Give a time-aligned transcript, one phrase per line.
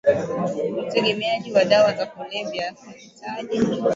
[0.79, 3.61] utegemeaji wa dawa za kulevya huhitaji